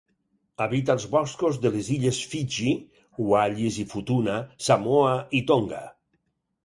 [0.63, 2.73] Habita els boscos de les illes Fiji,
[3.33, 4.39] Wallis i Futuna,
[4.69, 5.85] Samoa i Tonga.